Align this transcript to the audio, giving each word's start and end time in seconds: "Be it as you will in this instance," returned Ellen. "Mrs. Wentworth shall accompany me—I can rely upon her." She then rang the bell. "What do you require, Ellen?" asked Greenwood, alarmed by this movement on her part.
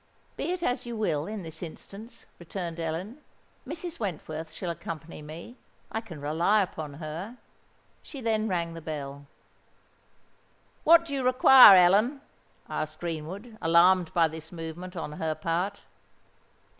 "Be 0.35 0.45
it 0.51 0.63
as 0.63 0.87
you 0.87 0.97
will 0.97 1.27
in 1.27 1.43
this 1.43 1.61
instance," 1.61 2.25
returned 2.39 2.79
Ellen. 2.79 3.19
"Mrs. 3.67 3.99
Wentworth 3.99 4.51
shall 4.51 4.71
accompany 4.71 5.21
me—I 5.21 6.01
can 6.01 6.19
rely 6.19 6.63
upon 6.63 6.95
her." 6.95 7.37
She 8.01 8.19
then 8.19 8.47
rang 8.47 8.73
the 8.73 8.81
bell. 8.81 9.27
"What 10.85 11.05
do 11.05 11.13
you 11.13 11.21
require, 11.23 11.75
Ellen?" 11.77 12.21
asked 12.67 12.99
Greenwood, 12.99 13.59
alarmed 13.61 14.11
by 14.11 14.27
this 14.27 14.51
movement 14.51 14.95
on 14.97 15.11
her 15.11 15.35
part. 15.35 15.81